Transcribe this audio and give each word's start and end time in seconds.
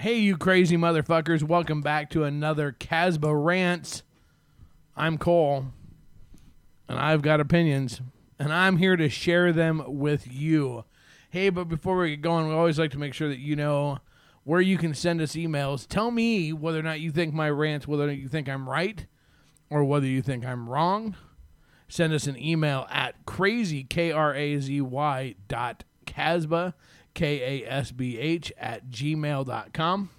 Hey, 0.00 0.18
you 0.18 0.36
crazy 0.36 0.76
motherfuckers. 0.76 1.42
Welcome 1.42 1.80
back 1.80 2.08
to 2.10 2.22
another 2.22 2.70
Kasbh 2.70 3.44
Rants. 3.44 4.04
I'm 4.96 5.18
Cole, 5.18 5.72
and 6.88 6.96
I've 7.00 7.20
got 7.20 7.40
opinions, 7.40 8.00
and 8.38 8.52
I'm 8.52 8.76
here 8.76 8.94
to 8.94 9.08
share 9.08 9.52
them 9.52 9.82
with 9.88 10.32
you. 10.32 10.84
Hey, 11.30 11.48
but 11.50 11.64
before 11.64 11.96
we 11.96 12.10
get 12.10 12.20
going, 12.20 12.46
we 12.46 12.54
always 12.54 12.78
like 12.78 12.92
to 12.92 12.98
make 12.98 13.12
sure 13.12 13.28
that 13.28 13.40
you 13.40 13.56
know 13.56 13.98
where 14.44 14.60
you 14.60 14.78
can 14.78 14.94
send 14.94 15.20
us 15.20 15.32
emails. 15.32 15.84
Tell 15.84 16.12
me 16.12 16.52
whether 16.52 16.78
or 16.78 16.84
not 16.84 17.00
you 17.00 17.10
think 17.10 17.34
my 17.34 17.50
rants, 17.50 17.88
whether 17.88 18.12
you 18.12 18.28
think 18.28 18.48
I'm 18.48 18.70
right, 18.70 19.04
or 19.68 19.82
whether 19.82 20.06
you 20.06 20.22
think 20.22 20.46
I'm 20.46 20.70
wrong. 20.70 21.16
Send 21.88 22.12
us 22.12 22.28
an 22.28 22.40
email 22.40 22.86
at 22.88 23.26
crazy, 23.26 23.82
K 23.82 24.12
R 24.12 24.32
A 24.32 24.60
Z 24.60 24.80
Y 24.80 25.34
dot 25.48 25.82
K 27.14 27.62
A 27.64 27.70
S 27.70 27.92
B 27.92 28.18
H, 28.18 28.52
at 28.58 28.90
gmail.com. 28.90 30.10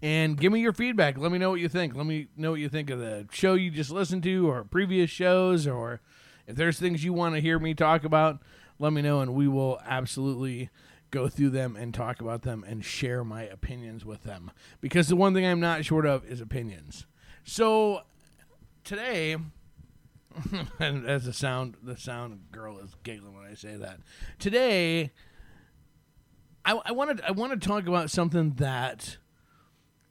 And 0.00 0.36
give 0.36 0.52
me 0.52 0.60
your 0.60 0.72
feedback. 0.72 1.16
Let 1.16 1.30
me 1.30 1.38
know 1.38 1.50
what 1.50 1.60
you 1.60 1.68
think. 1.68 1.94
Let 1.94 2.06
me 2.06 2.26
know 2.36 2.50
what 2.50 2.60
you 2.60 2.68
think 2.68 2.90
of 2.90 2.98
the 2.98 3.28
show 3.30 3.54
you 3.54 3.70
just 3.70 3.90
listened 3.90 4.24
to 4.24 4.50
or 4.50 4.64
previous 4.64 5.10
shows, 5.10 5.66
or 5.66 6.00
if 6.46 6.56
there's 6.56 6.78
things 6.78 7.04
you 7.04 7.12
want 7.12 7.36
to 7.36 7.40
hear 7.40 7.58
me 7.58 7.72
talk 7.72 8.02
about, 8.02 8.40
let 8.80 8.92
me 8.92 9.00
know, 9.00 9.20
and 9.20 9.32
we 9.32 9.46
will 9.46 9.80
absolutely 9.86 10.70
go 11.12 11.28
through 11.28 11.50
them 11.50 11.76
and 11.76 11.94
talk 11.94 12.20
about 12.20 12.42
them 12.42 12.64
and 12.66 12.84
share 12.84 13.22
my 13.22 13.44
opinions 13.44 14.04
with 14.04 14.24
them. 14.24 14.50
Because 14.80 15.06
the 15.06 15.14
one 15.14 15.34
thing 15.34 15.46
I'm 15.46 15.60
not 15.60 15.84
short 15.84 16.04
of 16.04 16.24
is 16.24 16.40
opinions. 16.40 17.06
So 17.44 18.00
today, 18.82 19.36
and 20.80 21.06
as 21.06 21.26
the 21.26 21.32
sound 21.32 21.76
the 21.82 21.96
sound 21.96 22.40
girl 22.50 22.78
is 22.78 22.96
giggling 23.02 23.34
when 23.34 23.44
I 23.44 23.54
say 23.54 23.76
that. 23.76 24.00
Today, 24.38 25.12
I, 26.64 26.80
I 26.84 26.92
wanted 26.92 27.20
I 27.22 27.32
want 27.32 27.60
to 27.60 27.68
talk 27.68 27.86
about 27.86 28.10
something 28.10 28.54
that 28.54 29.16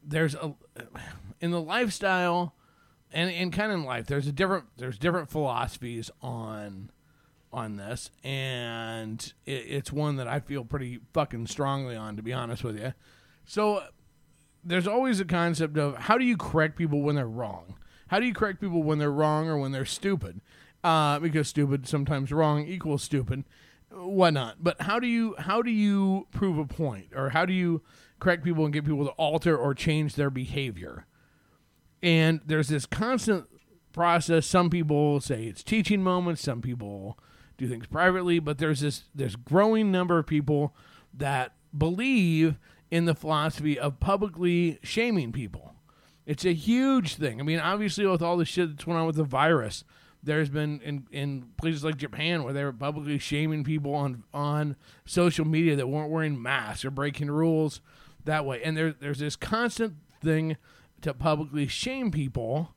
there's 0.03 0.35
a 0.35 0.53
in 1.39 1.51
the 1.51 1.61
lifestyle 1.61 2.55
and 3.11 3.29
and 3.31 3.53
kind 3.53 3.71
of 3.71 3.79
in 3.79 3.85
life 3.85 4.07
there's 4.07 4.27
a 4.27 4.31
different 4.31 4.65
there's 4.77 4.97
different 4.97 5.29
philosophies 5.29 6.09
on 6.21 6.91
on 7.53 7.75
this 7.75 8.11
and 8.23 9.33
it, 9.45 9.51
it's 9.51 9.91
one 9.91 10.15
that 10.17 10.27
I 10.27 10.39
feel 10.39 10.63
pretty 10.63 10.99
fucking 11.13 11.47
strongly 11.47 11.95
on 11.95 12.15
to 12.15 12.21
be 12.23 12.33
honest 12.33 12.63
with 12.63 12.77
you. 12.79 12.93
So 13.45 13.83
there's 14.63 14.87
always 14.87 15.19
a 15.19 15.25
concept 15.25 15.77
of 15.77 15.97
how 15.97 16.17
do 16.17 16.25
you 16.25 16.37
correct 16.37 16.77
people 16.77 17.01
when 17.01 17.15
they're 17.15 17.27
wrong? 17.27 17.75
How 18.07 18.19
do 18.19 18.25
you 18.25 18.33
correct 18.33 18.61
people 18.61 18.83
when 18.83 18.99
they're 18.99 19.11
wrong 19.11 19.47
or 19.47 19.57
when 19.57 19.71
they're 19.71 19.85
stupid? 19.85 20.41
Uh, 20.83 21.19
because 21.19 21.47
stupid 21.47 21.87
sometimes 21.87 22.31
wrong 22.31 22.65
equals 22.65 23.03
stupid, 23.03 23.43
whatnot. 23.93 24.63
But 24.63 24.81
how 24.81 24.99
do 24.99 25.07
you 25.07 25.35
how 25.37 25.61
do 25.61 25.71
you 25.71 26.27
prove 26.31 26.57
a 26.57 26.65
point, 26.65 27.07
or 27.15 27.29
how 27.29 27.45
do 27.45 27.53
you 27.53 27.81
correct 28.19 28.43
people 28.43 28.63
and 28.65 28.73
get 28.73 28.85
people 28.85 29.05
to 29.05 29.11
alter 29.11 29.57
or 29.57 29.73
change 29.73 30.15
their 30.15 30.29
behavior? 30.29 31.05
And 32.03 32.41
there's 32.45 32.69
this 32.69 32.85
constant 32.85 33.47
process. 33.93 34.45
Some 34.45 34.69
people 34.69 35.19
say 35.21 35.45
it's 35.45 35.63
teaching 35.63 36.01
moments. 36.01 36.41
Some 36.41 36.61
people 36.61 37.17
do 37.57 37.67
things 37.67 37.87
privately, 37.87 38.39
but 38.39 38.57
there's 38.57 38.79
this 38.79 39.03
this 39.13 39.35
growing 39.35 39.91
number 39.91 40.17
of 40.17 40.27
people 40.27 40.75
that 41.13 41.53
believe 41.77 42.57
in 42.89 43.05
the 43.05 43.15
philosophy 43.15 43.79
of 43.79 43.99
publicly 43.99 44.79
shaming 44.83 45.31
people. 45.31 45.75
It's 46.25 46.45
a 46.45 46.53
huge 46.53 47.15
thing. 47.15 47.39
I 47.39 47.43
mean, 47.43 47.59
obviously, 47.59 48.05
with 48.05 48.21
all 48.21 48.37
the 48.37 48.45
shit 48.45 48.69
that's 48.69 48.83
going 48.83 48.97
on 48.97 49.07
with 49.07 49.15
the 49.15 49.23
virus, 49.23 49.83
there's 50.23 50.49
been 50.49 50.81
in, 50.81 51.07
in 51.11 51.49
places 51.57 51.83
like 51.83 51.97
Japan 51.97 52.43
where 52.43 52.53
they 52.53 52.63
were 52.63 52.73
publicly 52.73 53.17
shaming 53.17 53.63
people 53.63 53.93
on 53.95 54.23
on 54.33 54.75
social 55.05 55.45
media 55.45 55.75
that 55.75 55.87
weren't 55.87 56.11
wearing 56.11 56.41
masks 56.41 56.85
or 56.85 56.91
breaking 56.91 57.31
rules 57.31 57.81
that 58.25 58.45
way. 58.45 58.61
And 58.63 58.77
there, 58.77 58.93
there's 58.93 59.19
this 59.19 59.35
constant 59.35 59.95
thing 60.21 60.57
to 61.01 61.13
publicly 61.13 61.67
shame 61.67 62.11
people 62.11 62.75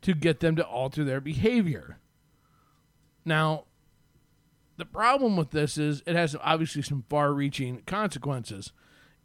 to 0.00 0.14
get 0.14 0.40
them 0.40 0.56
to 0.56 0.64
alter 0.64 1.04
their 1.04 1.20
behavior. 1.20 1.98
Now, 3.24 3.64
the 4.76 4.84
problem 4.84 5.36
with 5.36 5.50
this 5.50 5.78
is 5.78 6.02
it 6.06 6.16
has 6.16 6.36
obviously 6.42 6.82
some 6.82 7.04
far-reaching 7.08 7.82
consequences, 7.86 8.72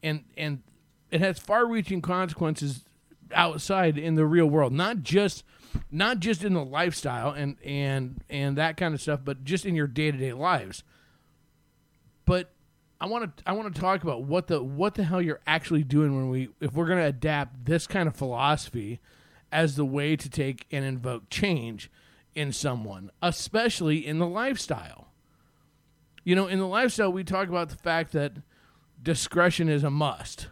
and 0.03 0.25
and 0.37 0.63
it 1.11 1.21
has 1.21 1.39
far-reaching 1.39 2.01
consequences 2.01 2.85
outside 3.33 3.97
in 3.97 4.15
the 4.15 4.25
real 4.25 4.47
world, 4.47 4.73
not 4.73 5.03
just 5.03 5.43
not 5.91 6.19
just 6.19 6.43
in 6.43 6.53
the 6.53 6.63
lifestyle 6.63 7.31
and 7.31 7.57
and 7.63 8.23
and 8.29 8.57
that 8.57 8.77
kind 8.77 8.93
of 8.93 9.01
stuff, 9.01 9.21
but 9.23 9.43
just 9.43 9.65
in 9.65 9.75
your 9.75 9.87
day-to-day 9.87 10.33
lives. 10.33 10.83
But 12.25 12.51
I 13.01 13.05
want 13.05 13.37
to 13.37 13.43
I 13.49 13.53
want 13.53 13.73
to 13.73 13.81
talk 13.81 14.03
about 14.03 14.23
what 14.23 14.47
the 14.47 14.61
what 14.61 14.95
the 14.95 15.03
hell 15.03 15.21
you're 15.21 15.41
actually 15.47 15.83
doing 15.83 16.15
when 16.15 16.29
we 16.29 16.49
if 16.59 16.73
we're 16.73 16.87
going 16.87 16.99
to 16.99 17.05
adapt 17.05 17.65
this 17.65 17.87
kind 17.87 18.07
of 18.07 18.15
philosophy 18.15 18.99
as 19.51 19.75
the 19.75 19.85
way 19.85 20.15
to 20.15 20.29
take 20.29 20.65
and 20.71 20.85
invoke 20.85 21.29
change 21.29 21.89
in 22.35 22.51
someone, 22.53 23.09
especially 23.21 24.05
in 24.05 24.19
the 24.19 24.27
lifestyle. 24.27 25.07
You 26.23 26.35
know, 26.35 26.47
in 26.47 26.59
the 26.59 26.67
lifestyle, 26.67 27.11
we 27.11 27.23
talk 27.23 27.47
about 27.47 27.69
the 27.69 27.75
fact 27.75 28.11
that 28.11 28.33
discretion 29.01 29.69
is 29.69 29.83
a 29.83 29.89
must. 29.89 30.47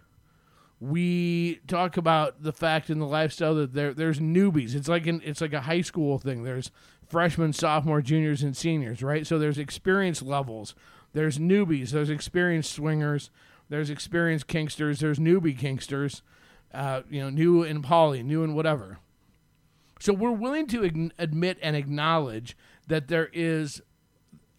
We 0.79 1.61
talk 1.67 1.97
about 1.97 2.43
the 2.43 2.53
fact 2.53 2.89
in 2.89 2.99
the 2.99 3.07
lifestyle 3.07 3.55
that 3.55 3.73
there 3.73 3.93
there's 3.93 4.19
newbies. 4.19 4.75
It's 4.75 4.87
like 4.87 5.07
an, 5.07 5.21
it's 5.23 5.41
like 5.41 5.53
a 5.53 5.61
high 5.61 5.81
school 5.81 6.19
thing. 6.19 6.43
There's 6.43 6.71
freshmen, 7.07 7.53
sophomore, 7.53 8.01
juniors, 8.01 8.43
and 8.43 8.55
seniors, 8.55 9.01
right? 9.01 9.25
So 9.25 9.39
there's 9.39 9.57
experience 9.57 10.21
levels. 10.21 10.75
There's 11.13 11.39
newbies. 11.39 11.89
There's 11.89 12.09
experienced 12.09 12.71
swingers. 12.71 13.31
There's 13.69 13.89
experienced 13.89 14.47
kinksters. 14.47 14.99
There's 14.99 15.19
newbie 15.19 15.57
kinksters. 15.57 16.21
Uh, 16.73 17.01
you 17.09 17.21
know, 17.21 17.29
new 17.29 17.63
in 17.63 17.81
poly, 17.81 18.21
new 18.21 18.43
in 18.43 18.53
whatever. 18.53 18.99
So 19.99 20.13
we're 20.13 20.31
willing 20.31 20.67
to 20.67 21.11
admit 21.17 21.57
and 21.61 21.75
acknowledge 21.75 22.55
that 22.87 23.07
there 23.07 23.29
is 23.33 23.81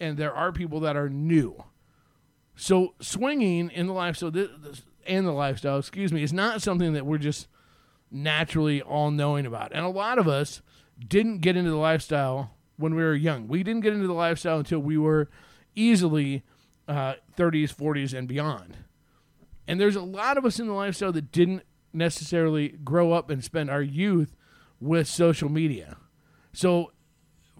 and 0.01 0.17
there 0.17 0.34
are 0.34 0.53
people 0.53 0.81
that 0.81 0.97
are 0.97 1.09
new. 1.09 1.65
So 2.57 2.95
swinging 3.01 3.71
in 3.71 3.87
the 3.87 3.93
lifestyle 3.93 4.33
and 5.09 5.27
the 5.27 5.33
lifestyle, 5.33 5.79
excuse 5.79 6.13
me, 6.13 6.23
is 6.23 6.33
not 6.33 6.63
something 6.63 6.93
that 6.93 7.07
we're 7.07 7.19
just 7.19 7.49
naturally 8.11 8.81
all 8.81 9.11
knowing 9.11 9.47
about. 9.47 9.73
And 9.73 9.85
a 9.85 9.91
lot 9.91 10.19
of 10.19 10.29
us 10.29 10.63
didn't 11.07 11.39
get 11.39 11.57
into 11.57 11.71
the 11.71 11.77
lifestyle 11.77 12.55
when 12.77 12.95
we 12.95 13.03
were 13.03 13.15
young. 13.15 13.49
We 13.49 13.63
didn't 13.63 13.83
get 13.83 13.93
into 13.93 14.07
the 14.07 14.13
lifestyle 14.13 14.59
until 14.59 14.79
we 14.79 14.97
were 14.97 15.29
easily 15.75 16.43
uh, 16.87 17.15
30s, 17.37 17.75
40s, 17.75 18.17
and 18.17 18.27
beyond. 18.27 18.79
And 19.67 19.81
there's 19.81 19.97
a 19.97 20.01
lot 20.01 20.39
of 20.39 20.45
us 20.45 20.59
in 20.59 20.67
the 20.67 20.73
lifestyle 20.73 21.13
that 21.13 21.31
didn't 21.31 21.63
necessarily 21.93 22.69
grow 22.69 23.13
up 23.13 23.31
and 23.31 23.45
spend 23.45 23.71
our 23.71 23.83
youth 23.83 24.35
with 24.81 25.07
social 25.07 25.49
media. 25.49 25.97
So 26.53 26.93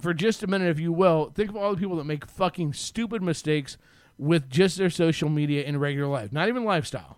for 0.01 0.15
just 0.15 0.43
a 0.43 0.47
minute, 0.47 0.69
if 0.69 0.81
you 0.81 0.93
will, 0.93 1.31
think 1.35 1.51
of 1.51 1.57
all 1.57 1.73
the 1.73 1.81
people 1.81 1.97
that 1.97 2.05
make 2.05 2.27
fucking 2.27 2.73
stupid 2.73 3.23
mistakes 3.23 3.77
with 4.17 4.49
just 4.49 4.79
their 4.79 4.91
social 4.91 5.29
media 5.29 5.63
in 5.63 5.79
regular 5.79 6.09
life, 6.09 6.33
not 6.33 6.49
even 6.49 6.65
lifestyle. 6.65 7.18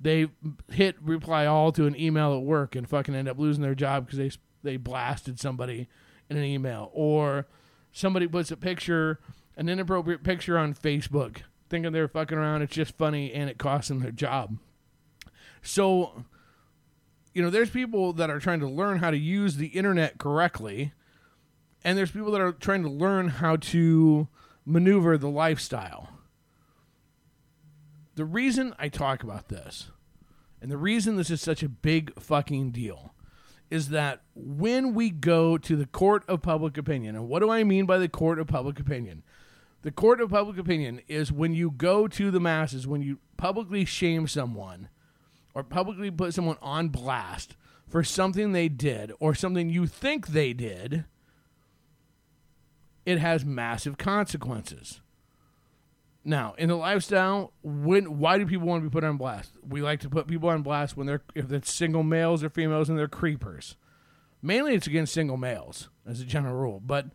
They 0.00 0.28
hit 0.70 0.96
reply 1.02 1.46
all 1.46 1.72
to 1.72 1.86
an 1.86 1.98
email 1.98 2.34
at 2.34 2.42
work 2.42 2.74
and 2.74 2.88
fucking 2.88 3.14
end 3.14 3.28
up 3.28 3.38
losing 3.38 3.62
their 3.62 3.74
job 3.74 4.06
because 4.06 4.18
they 4.18 4.30
they 4.62 4.76
blasted 4.76 5.38
somebody 5.38 5.88
in 6.28 6.36
an 6.36 6.44
email, 6.44 6.90
or 6.92 7.46
somebody 7.92 8.26
puts 8.26 8.50
a 8.50 8.56
picture, 8.56 9.18
an 9.56 9.68
inappropriate 9.68 10.22
picture 10.22 10.58
on 10.58 10.74
Facebook, 10.74 11.38
thinking 11.68 11.92
they're 11.92 12.08
fucking 12.08 12.38
around. 12.38 12.62
It's 12.62 12.74
just 12.74 12.96
funny, 12.96 13.32
and 13.32 13.50
it 13.50 13.58
costs 13.58 13.88
them 13.88 14.00
their 14.00 14.12
job. 14.12 14.58
So, 15.62 16.24
you 17.34 17.42
know, 17.42 17.50
there's 17.50 17.70
people 17.70 18.12
that 18.14 18.30
are 18.30 18.38
trying 18.38 18.60
to 18.60 18.68
learn 18.68 18.98
how 18.98 19.10
to 19.10 19.18
use 19.18 19.56
the 19.56 19.68
internet 19.68 20.18
correctly 20.18 20.92
and 21.84 21.96
there's 21.96 22.10
people 22.10 22.30
that 22.32 22.40
are 22.40 22.52
trying 22.52 22.82
to 22.82 22.90
learn 22.90 23.28
how 23.28 23.56
to 23.56 24.28
maneuver 24.66 25.16
the 25.16 25.30
lifestyle. 25.30 26.08
The 28.20 28.26
reason 28.26 28.74
I 28.78 28.90
talk 28.90 29.22
about 29.22 29.48
this, 29.48 29.88
and 30.60 30.70
the 30.70 30.76
reason 30.76 31.16
this 31.16 31.30
is 31.30 31.40
such 31.40 31.62
a 31.62 31.70
big 31.70 32.20
fucking 32.20 32.70
deal, 32.70 33.14
is 33.70 33.88
that 33.88 34.20
when 34.34 34.92
we 34.92 35.08
go 35.08 35.56
to 35.56 35.74
the 35.74 35.86
court 35.86 36.24
of 36.28 36.42
public 36.42 36.76
opinion, 36.76 37.16
and 37.16 37.30
what 37.30 37.38
do 37.38 37.48
I 37.48 37.64
mean 37.64 37.86
by 37.86 37.96
the 37.96 38.10
court 38.10 38.38
of 38.38 38.46
public 38.46 38.78
opinion? 38.78 39.22
The 39.80 39.90
court 39.90 40.20
of 40.20 40.28
public 40.28 40.58
opinion 40.58 41.00
is 41.08 41.32
when 41.32 41.54
you 41.54 41.70
go 41.70 42.06
to 42.08 42.30
the 42.30 42.40
masses, 42.40 42.86
when 42.86 43.00
you 43.00 43.20
publicly 43.38 43.86
shame 43.86 44.28
someone 44.28 44.90
or 45.54 45.64
publicly 45.64 46.10
put 46.10 46.34
someone 46.34 46.58
on 46.60 46.90
blast 46.90 47.56
for 47.88 48.04
something 48.04 48.52
they 48.52 48.68
did 48.68 49.12
or 49.18 49.34
something 49.34 49.70
you 49.70 49.86
think 49.86 50.26
they 50.26 50.52
did 50.52 51.06
it 53.06 53.18
has 53.18 53.46
massive 53.46 53.96
consequences. 53.96 55.00
Now, 56.24 56.54
in 56.58 56.68
the 56.68 56.76
lifestyle, 56.76 57.52
when 57.62 58.18
why 58.18 58.38
do 58.38 58.46
people 58.46 58.66
want 58.66 58.82
to 58.82 58.88
be 58.88 58.92
put 58.92 59.04
on 59.04 59.16
blast? 59.16 59.52
We 59.66 59.80
like 59.80 60.00
to 60.00 60.10
put 60.10 60.26
people 60.26 60.50
on 60.50 60.62
blast 60.62 60.96
when 60.96 61.06
they're 61.06 61.22
if 61.34 61.50
it's 61.50 61.72
single 61.72 62.02
males 62.02 62.44
or 62.44 62.50
females 62.50 62.88
and 62.88 62.98
they're 62.98 63.08
creepers. 63.08 63.76
Mainly 64.42 64.74
it's 64.74 64.86
against 64.86 65.14
single 65.14 65.36
males 65.36 65.88
as 66.06 66.20
a 66.20 66.24
general 66.24 66.54
rule, 66.54 66.80
but 66.84 67.06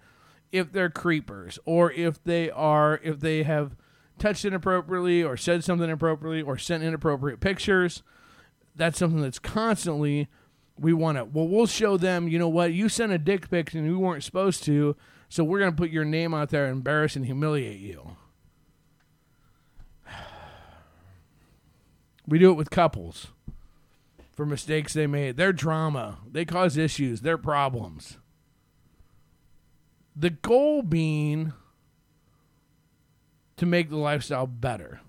if 0.51 0.71
they're 0.71 0.89
creepers 0.89 1.59
or 1.65 1.91
if 1.91 2.23
they 2.23 2.49
are 2.49 2.99
if 3.03 3.19
they 3.19 3.43
have 3.43 3.75
touched 4.17 4.45
inappropriately 4.45 5.23
or 5.23 5.37
said 5.37 5.63
something 5.63 5.85
inappropriately 5.85 6.41
or 6.41 6.57
sent 6.57 6.83
inappropriate 6.83 7.39
pictures. 7.39 8.03
That's 8.75 8.97
something 8.97 9.21
that's 9.21 9.39
constantly 9.39 10.27
we 10.77 10.93
want 10.93 11.17
to. 11.17 11.25
Well, 11.25 11.47
we'll 11.47 11.67
show 11.67 11.97
them. 11.97 12.27
You 12.27 12.39
know 12.39 12.49
what? 12.49 12.73
You 12.73 12.89
sent 12.89 13.11
a 13.11 13.17
dick 13.17 13.49
pic 13.49 13.73
and 13.73 13.85
you 13.85 13.99
weren't 13.99 14.23
supposed 14.23 14.63
to, 14.65 14.95
so 15.29 15.43
we're 15.43 15.59
going 15.59 15.71
to 15.71 15.77
put 15.77 15.89
your 15.89 16.05
name 16.05 16.33
out 16.33 16.49
there, 16.49 16.65
and 16.65 16.77
embarrass 16.77 17.15
and 17.15 17.25
humiliate 17.25 17.79
you. 17.79 18.17
We 22.27 22.39
do 22.39 22.51
it 22.51 22.55
with 22.55 22.69
couples 22.69 23.27
for 24.33 24.45
mistakes 24.45 24.93
they 24.93 25.07
made. 25.07 25.37
Their 25.37 25.53
drama, 25.53 26.19
they 26.29 26.45
cause 26.45 26.77
issues, 26.77 27.21
their 27.21 27.37
problems. 27.37 28.17
The 30.15 30.29
goal 30.29 30.81
being 30.81 31.53
to 33.57 33.65
make 33.65 33.89
the 33.89 33.97
lifestyle 33.97 34.47
better. 34.47 35.01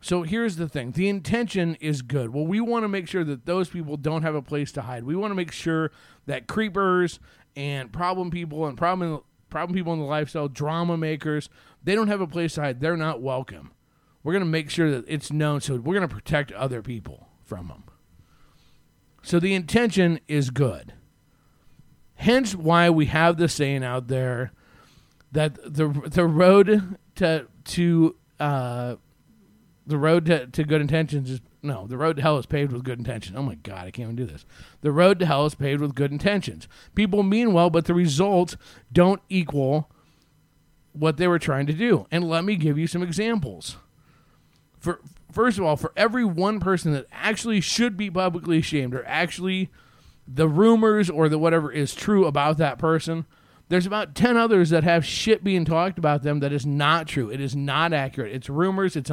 So 0.00 0.22
here's 0.24 0.56
the 0.56 0.68
thing 0.68 0.92
the 0.92 1.08
intention 1.08 1.76
is 1.80 2.02
good. 2.02 2.32
Well, 2.32 2.46
we 2.46 2.60
want 2.60 2.84
to 2.84 2.88
make 2.88 3.08
sure 3.08 3.24
that 3.24 3.46
those 3.46 3.68
people 3.68 3.96
don't 3.96 4.22
have 4.22 4.34
a 4.34 4.42
place 4.42 4.72
to 4.72 4.82
hide. 4.82 5.04
We 5.04 5.14
want 5.14 5.30
to 5.30 5.36
make 5.36 5.52
sure 5.52 5.92
that 6.26 6.48
creepers 6.48 7.20
and 7.54 7.92
problem 7.92 8.30
people 8.30 8.66
and 8.66 8.76
problem, 8.76 9.20
problem 9.48 9.76
people 9.76 9.92
in 9.92 10.00
the 10.00 10.04
lifestyle, 10.04 10.48
drama 10.48 10.96
makers, 10.96 11.48
they 11.84 11.94
don't 11.94 12.08
have 12.08 12.20
a 12.20 12.26
place 12.26 12.54
to 12.54 12.62
hide. 12.62 12.80
They're 12.80 12.96
not 12.96 13.20
welcome. 13.22 13.70
We're 14.24 14.32
going 14.32 14.44
to 14.44 14.50
make 14.50 14.70
sure 14.70 14.90
that 14.90 15.04
it's 15.08 15.32
known 15.32 15.60
so 15.60 15.76
we're 15.76 15.94
going 15.94 16.08
to 16.08 16.14
protect 16.14 16.52
other 16.52 16.82
people 16.82 17.28
from 17.44 17.68
them. 17.68 17.84
So 19.22 19.38
the 19.38 19.54
intention 19.54 20.20
is 20.28 20.50
good. 20.50 20.94
Hence 22.14 22.54
why 22.54 22.90
we 22.90 23.06
have 23.06 23.36
the 23.36 23.48
saying 23.48 23.84
out 23.84 24.08
there 24.08 24.52
that 25.32 25.54
the 25.62 25.88
the 25.88 26.26
road 26.26 26.98
to 27.16 27.46
to 27.64 28.16
uh, 28.38 28.96
the 29.86 29.98
road 29.98 30.26
to, 30.26 30.46
to 30.46 30.64
good 30.64 30.80
intentions 30.80 31.30
is 31.30 31.40
no 31.62 31.86
the 31.86 31.96
road 31.96 32.16
to 32.16 32.22
hell 32.22 32.38
is 32.38 32.46
paved 32.46 32.72
with 32.72 32.84
good 32.84 32.98
intentions. 32.98 33.36
Oh 33.36 33.42
my 33.42 33.56
god, 33.56 33.86
I 33.86 33.90
can't 33.90 34.06
even 34.06 34.16
do 34.16 34.26
this. 34.26 34.44
The 34.82 34.92
road 34.92 35.18
to 35.20 35.26
hell 35.26 35.46
is 35.46 35.54
paved 35.54 35.80
with 35.80 35.94
good 35.94 36.12
intentions. 36.12 36.68
People 36.94 37.22
mean 37.22 37.52
well, 37.52 37.70
but 37.70 37.86
the 37.86 37.94
results 37.94 38.56
don't 38.92 39.22
equal 39.28 39.90
what 40.92 41.16
they 41.16 41.26
were 41.26 41.38
trying 41.38 41.66
to 41.66 41.72
do. 41.72 42.06
And 42.10 42.28
let 42.28 42.44
me 42.44 42.56
give 42.56 42.78
you 42.78 42.86
some 42.86 43.02
examples. 43.02 43.78
For 44.82 45.00
first 45.30 45.58
of 45.58 45.64
all, 45.64 45.76
for 45.76 45.92
every 45.96 46.24
one 46.24 46.58
person 46.58 46.92
that 46.92 47.06
actually 47.12 47.60
should 47.60 47.96
be 47.96 48.10
publicly 48.10 48.60
shamed 48.60 48.94
or 48.94 49.04
actually 49.06 49.70
the 50.26 50.48
rumors 50.48 51.08
or 51.08 51.28
the 51.28 51.38
whatever 51.38 51.70
is 51.70 51.94
true 51.94 52.26
about 52.26 52.58
that 52.58 52.78
person, 52.78 53.24
there's 53.68 53.86
about 53.86 54.16
10 54.16 54.36
others 54.36 54.70
that 54.70 54.82
have 54.82 55.06
shit 55.06 55.44
being 55.44 55.64
talked 55.64 55.98
about 55.98 56.24
them 56.24 56.40
that 56.40 56.52
is 56.52 56.66
not 56.66 57.06
true. 57.06 57.30
It 57.30 57.40
is 57.40 57.54
not 57.54 57.92
accurate. 57.92 58.34
It's 58.34 58.50
rumors. 58.50 58.96
It's 58.96 59.10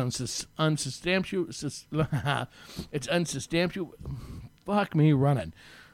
unsubstantiated. 0.58 1.56
it's 2.92 3.08
unsubstantiated. 3.08 3.94
Fuck 4.66 4.96
me 4.96 5.14
running. 5.14 5.54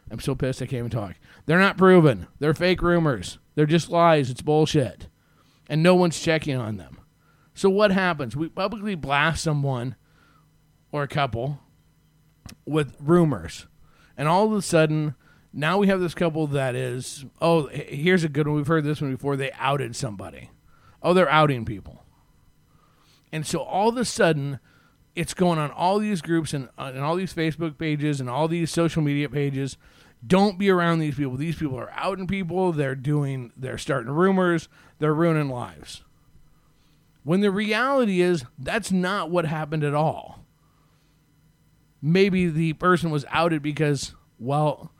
I'm 0.09 0.19
so 0.19 0.35
pissed 0.35 0.61
I 0.61 0.67
can't 0.67 0.79
even 0.79 0.89
talk. 0.89 1.15
They're 1.45 1.59
not 1.59 1.77
proven. 1.77 2.27
They're 2.39 2.53
fake 2.53 2.81
rumors. 2.81 3.39
They're 3.55 3.65
just 3.65 3.89
lies. 3.89 4.29
It's 4.29 4.41
bullshit. 4.41 5.09
And 5.67 5.83
no 5.83 5.95
one's 5.95 6.19
checking 6.19 6.55
on 6.55 6.77
them. 6.77 6.99
So 7.55 7.69
what 7.69 7.91
happens? 7.91 8.35
We 8.35 8.49
publicly 8.49 8.95
blast 8.95 9.41
someone 9.41 9.95
or 10.91 11.03
a 11.03 11.07
couple 11.07 11.59
with 12.65 12.95
rumors. 12.99 13.65
And 14.17 14.27
all 14.27 14.45
of 14.45 14.51
a 14.51 14.61
sudden, 14.61 15.15
now 15.53 15.77
we 15.77 15.87
have 15.87 16.01
this 16.01 16.13
couple 16.13 16.47
that 16.47 16.75
is, 16.75 17.25
oh, 17.41 17.67
here's 17.67 18.25
a 18.25 18.29
good 18.29 18.45
one. 18.45 18.57
We've 18.57 18.67
heard 18.67 18.83
this 18.83 19.01
one 19.01 19.11
before. 19.11 19.37
They 19.37 19.51
outed 19.53 19.95
somebody. 19.95 20.51
Oh, 21.01 21.13
they're 21.13 21.29
outing 21.29 21.63
people. 21.63 22.03
And 23.31 23.47
so 23.47 23.59
all 23.59 23.89
of 23.89 23.97
a 23.97 24.05
sudden, 24.05 24.59
it's 25.15 25.33
going 25.33 25.57
on 25.57 25.71
all 25.71 25.97
these 25.97 26.21
groups 26.21 26.53
and, 26.53 26.67
uh, 26.77 26.91
and 26.93 27.03
all 27.03 27.15
these 27.15 27.33
Facebook 27.33 27.77
pages 27.77 28.19
and 28.19 28.29
all 28.29 28.49
these 28.49 28.69
social 28.69 29.01
media 29.01 29.29
pages. 29.29 29.77
Don't 30.27 30.59
be 30.59 30.69
around 30.69 30.99
these 30.99 31.15
people. 31.15 31.37
These 31.37 31.55
people 31.55 31.79
are 31.79 31.91
outing 31.91 32.27
people. 32.27 32.73
They're 32.73 32.95
doing, 32.95 33.53
they're 33.55 33.77
starting 33.77 34.11
rumors. 34.11 34.67
They're 34.99 35.13
ruining 35.13 35.49
lives. 35.49 36.03
When 37.25 37.41
the 37.41 37.51
reality 37.51 38.21
is, 38.21 38.45
that's 38.57 38.89
not 38.89 39.29
what 39.29 39.45
happened 39.45 39.83
at 39.83 39.93
all 39.93 40.45
maybe 42.05 42.47
the 42.47 42.73
person 42.73 43.09
was 43.09 43.25
outed 43.29 43.63
because, 43.63 44.13
well, 44.37 44.91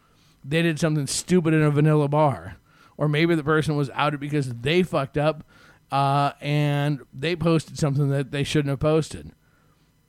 they 0.44 0.64
did 0.64 0.80
something 0.80 1.06
stupid 1.06 1.54
in 1.54 1.62
a 1.62 1.70
vanilla 1.70 2.08
bar. 2.08 2.58
Or 2.98 3.08
maybe 3.08 3.36
the 3.36 3.44
person 3.44 3.76
was 3.76 3.92
outed 3.94 4.20
because 4.20 4.52
they 4.54 4.82
fucked 4.82 5.18
up 5.18 5.44
uh, 5.92 6.32
and 6.42 7.02
they 7.14 7.36
posted 7.36 7.78
something 7.78 8.10
that 8.10 8.32
they 8.32 8.44
shouldn't 8.44 8.72
have 8.72 8.80
posted. 8.80 9.34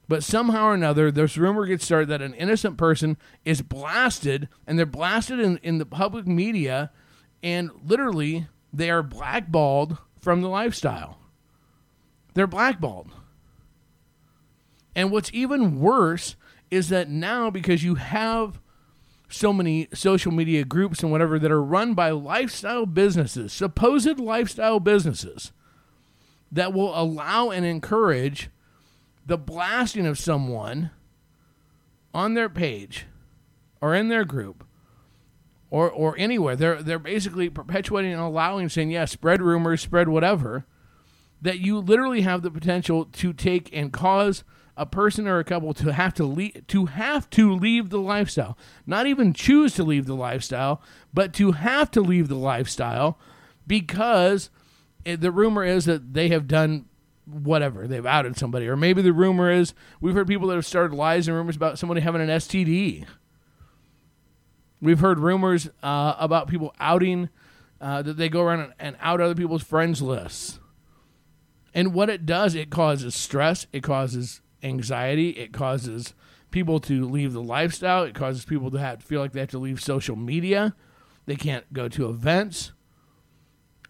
But 0.09 0.25
somehow 0.25 0.67
or 0.67 0.75
another, 0.75 1.11
this 1.11 1.37
rumor 1.37 1.67
gets 1.67 1.85
started 1.85 2.09
that 2.09 2.23
an 2.23 2.33
innocent 2.35 2.79
person 2.79 3.17
is 3.45 3.61
blasted, 3.61 4.49
and 4.65 4.79
they're 4.79 4.87
blasted 4.87 5.41
in, 5.41 5.59
in 5.65 5.79
the 5.79 5.85
public 5.85 6.29
media, 6.29 6.93
and 7.43 7.71
literally 7.85 8.47
they 8.73 8.89
are 8.89 9.03
blackballed 9.03 9.99
from 10.21 10.43
the 10.43 10.49
lifestyle. 10.49 11.19
They're 12.37 12.47
blackballed. 12.47 13.09
And 14.95 15.11
what's 15.11 15.31
even 15.33 15.81
worse 15.81 16.37
is 16.71 16.91
that 16.91 17.09
now 17.09 17.49
because 17.49 17.83
you 17.83 17.95
have 17.95 18.61
so 19.31 19.55
many 19.55 19.89
social 19.95 20.31
media 20.31 20.63
groups 20.63 21.03
and 21.03 21.11
whatever 21.11 21.39
that 21.39 21.51
are 21.51 21.63
run 21.63 21.95
by 21.95 22.11
lifestyle 22.11 22.85
businesses, 22.85 23.55
supposed 23.55 24.21
lifestyle 24.21 24.81
businesses, 24.81 25.51
that 26.53 26.75
will 26.75 26.93
allow 26.95 27.49
and 27.49 27.65
encourage 27.65 28.51
the 29.25 29.39
blasting 29.39 30.07
of 30.07 30.19
someone 30.19 30.91
on 32.13 32.35
their 32.35 32.51
page 32.51 33.07
or 33.81 33.95
in 33.95 34.09
their 34.09 34.27
group 34.27 34.63
or 35.71 35.91
or 35.91 36.15
anywhere. 36.19 36.55
They're 36.55 36.83
they're 36.83 36.99
basically 36.99 37.49
perpetuating 37.49 38.13
and 38.13 38.21
allowing 38.21 38.69
saying, 38.69 38.91
yes, 38.91 39.01
yeah, 39.01 39.05
spread 39.15 39.41
rumors, 39.41 39.81
spread 39.81 40.11
whatever, 40.11 40.67
that 41.41 41.59
you 41.59 41.79
literally 41.79 42.23
have 42.23 42.43
the 42.43 42.51
potential 42.51 43.05
to 43.05 43.33
take 43.33 43.71
and 43.73 43.93
cause 43.93 44.45
a 44.77 44.85
person 44.87 45.27
or 45.27 45.39
a 45.39 45.45
couple 45.45 45.73
to 45.73 45.93
have 45.93 46.13
to 46.15 46.25
leave 46.25 46.67
to 46.67 46.87
have 46.87 47.31
to 47.31 47.55
leave 47.55 47.91
the 47.91 48.01
lifestyle. 48.01 48.59
Not 48.87 49.07
even 49.07 49.33
choose 49.33 49.75
to 49.75 49.85
leave 49.85 50.07
the 50.07 50.15
lifestyle 50.15 50.83
but 51.15 51.33
to 51.35 51.53
have 51.53 51.91
to 51.93 52.01
leave 52.01 52.29
the 52.29 52.37
lifestyle 52.37 53.19
because 53.67 54.51
the 55.05 55.31
rumor 55.31 55.65
is 55.65 55.87
that 55.87 56.13
they 56.15 56.29
have 56.29 56.47
done 56.47 56.87
whatever. 57.25 57.87
They've 57.87 58.05
outed 58.05 58.37
somebody. 58.37 58.69
Or 58.69 58.77
maybe 58.77 59.03
the 59.03 59.13
rumor 59.13 59.51
is 59.51 59.73
we've 60.01 60.15
heard 60.15 60.29
people 60.29 60.49
that 60.49 60.57
have 60.57 60.67
started 60.67 60.95
lies 60.95 61.27
and 61.27 61.37
rumors 61.37 61.57
about 61.57 61.79
somebody 61.79 62.01
having 62.01 62.21
an 62.21 62.29
std 62.29 63.07
we've 64.81 65.01
heard 65.01 65.19
rumors 65.19 65.69
uh, 65.83 66.15
about 66.19 66.49
people 66.49 66.75
outing 66.79 67.29
uh, 67.81 68.03
that 68.03 68.17
they 68.17 68.29
go 68.29 68.43
around 68.43 68.61
and, 68.61 68.73
and 68.79 68.97
out 69.01 69.21
other 69.21 69.35
people's 69.35 69.63
friends 69.63 70.03
lists 70.03 70.59
and 71.77 71.95
what 71.95 72.11
it 72.11 72.27
does 72.27 72.57
it 72.57 72.71
causes 72.71 73.15
stress 73.15 73.69
it 73.73 73.85
causes 73.85 74.41
anxiety. 74.67 75.31
It 75.31 75.53
causes 75.53 76.15
people 76.51 76.81
to 76.81 77.05
leave 77.05 77.33
the 77.33 77.43
lifestyle. 77.43 78.05
It 78.05 78.15
causes 78.15 78.45
people 78.45 78.71
to 78.71 78.79
have 78.79 78.99
to 78.99 79.07
feel 79.07 79.21
like 79.21 79.33
they 79.33 79.41
have 79.41 79.51
to 79.51 79.59
leave 79.59 79.81
social 79.81 80.17
media. 80.17 80.75
They 81.27 81.37
can't 81.37 81.73
go 81.73 81.89
to 81.89 82.09
events. 82.09 82.73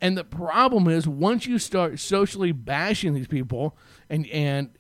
And 0.01 0.17
the 0.17 0.25
problem 0.25 0.89
is 0.89 1.09
once 1.09 1.47
you 1.47 1.59
start 1.59 1.99
socially 1.99 2.53
bashing 2.53 3.15
these 3.15 3.29
people 3.29 3.77
and 4.11 4.27
and 4.29 4.71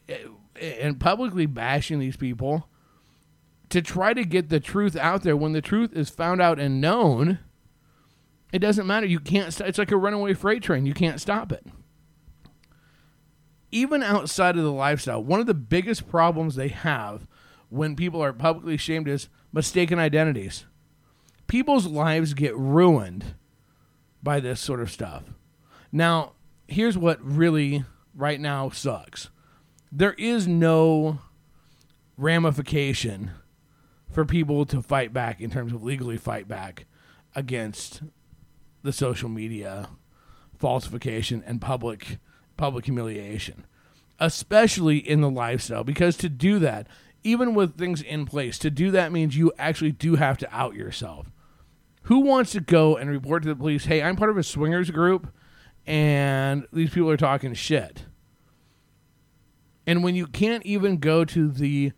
and 0.60 1.00
publicly 1.00 1.46
bashing 1.46 1.98
these 1.98 2.16
people 2.16 2.68
to 3.68 3.82
try 3.82 4.14
to 4.14 4.24
get 4.24 4.48
the 4.48 4.60
truth 4.60 4.96
out 4.96 5.22
there 5.22 5.36
when 5.36 5.52
the 5.52 5.62
truth 5.62 5.92
is 5.94 6.08
found 6.08 6.40
out 6.40 6.58
and 6.60 6.80
known, 6.80 7.38
it 8.52 8.58
doesn't 8.58 8.86
matter. 8.86 9.06
You 9.06 9.20
can't. 9.20 9.58
It's 9.60 9.78
like 9.78 9.90
a 9.90 9.96
runaway 9.96 10.34
freight 10.34 10.62
train. 10.62 10.86
You 10.86 10.94
can't 10.94 11.20
stop 11.20 11.50
it 11.50 11.66
even 13.70 14.02
outside 14.02 14.56
of 14.56 14.64
the 14.64 14.72
lifestyle, 14.72 15.22
one 15.22 15.40
of 15.40 15.46
the 15.46 15.54
biggest 15.54 16.08
problems 16.08 16.54
they 16.54 16.68
have 16.68 17.26
when 17.68 17.96
people 17.96 18.22
are 18.22 18.32
publicly 18.32 18.76
shamed 18.76 19.08
is 19.08 19.28
mistaken 19.52 19.98
identities. 19.98 20.66
People's 21.46 21.86
lives 21.86 22.34
get 22.34 22.56
ruined 22.56 23.34
by 24.22 24.40
this 24.40 24.60
sort 24.60 24.80
of 24.80 24.90
stuff. 24.90 25.24
Now, 25.92 26.32
here's 26.68 26.98
what 26.98 27.22
really 27.22 27.84
right 28.14 28.40
now 28.40 28.70
sucks 28.70 29.30
there 29.92 30.14
is 30.14 30.48
no 30.48 31.20
ramification 32.16 33.30
for 34.10 34.24
people 34.24 34.66
to 34.66 34.82
fight 34.82 35.12
back 35.12 35.40
in 35.40 35.50
terms 35.50 35.72
of 35.72 35.82
legally 35.82 36.16
fight 36.16 36.48
back 36.48 36.86
against 37.34 38.02
the 38.82 38.92
social 38.92 39.28
media 39.28 39.88
falsification 40.58 41.42
and 41.46 41.60
public 41.60 42.18
public 42.56 42.84
humiliation, 42.84 43.66
especially 44.18 44.98
in 44.98 45.20
the 45.20 45.30
lifestyle. 45.30 45.84
Because 45.84 46.16
to 46.18 46.28
do 46.28 46.58
that, 46.60 46.86
even 47.22 47.54
with 47.54 47.76
things 47.76 48.02
in 48.02 48.26
place, 48.26 48.58
to 48.58 48.70
do 48.70 48.90
that 48.92 49.12
means 49.12 49.36
you 49.36 49.52
actually 49.58 49.92
do 49.92 50.16
have 50.16 50.38
to 50.38 50.54
out 50.54 50.74
yourself. 50.74 51.30
Who 52.02 52.20
wants 52.20 52.52
to 52.52 52.60
go 52.60 52.96
and 52.96 53.10
report 53.10 53.42
to 53.42 53.48
the 53.48 53.56
police, 53.56 53.86
hey, 53.86 54.02
I'm 54.02 54.16
part 54.16 54.30
of 54.30 54.38
a 54.38 54.42
swingers 54.42 54.90
group 54.90 55.28
and 55.86 56.66
these 56.72 56.90
people 56.90 57.10
are 57.10 57.16
talking 57.16 57.52
shit? 57.54 58.04
And 59.86 60.02
when 60.02 60.14
you 60.14 60.26
can't 60.26 60.64
even 60.64 60.98
go 60.98 61.24
to 61.24 61.48
the 61.48 61.92